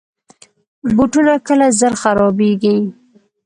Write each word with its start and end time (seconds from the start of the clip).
بوټونه 0.95 1.33
کله 1.47 1.65
زر 1.79 1.93
خرابیږي. 2.01 2.77